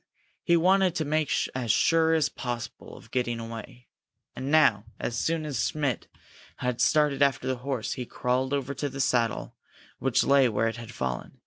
He 0.41 0.57
wanted 0.57 0.95
to 0.95 1.05
make 1.05 1.31
as 1.53 1.71
sure 1.71 2.15
as 2.15 2.27
possible 2.27 2.97
of 2.97 3.11
getting 3.11 3.39
away. 3.39 3.85
And 4.35 4.49
now, 4.49 4.85
as 4.99 5.15
soon 5.15 5.45
as 5.45 5.63
Schmidt 5.67 6.07
had 6.57 6.81
started 6.81 7.21
after 7.21 7.45
the 7.47 7.57
horse, 7.57 7.93
he 7.93 8.07
crawled 8.07 8.51
over 8.51 8.73
to 8.73 8.89
the 8.89 8.99
saddle, 8.99 9.53
which 9.99 10.23
lay 10.23 10.49
where 10.49 10.67
it 10.67 10.77
had 10.77 10.91
fallen. 10.91 11.37